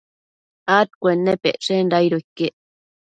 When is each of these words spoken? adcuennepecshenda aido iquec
adcuennepecshenda 0.77 1.95
aido 1.99 2.17
iquec 2.21 2.55